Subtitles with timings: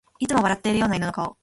[0.19, 1.37] いつも笑ってるような顔の犬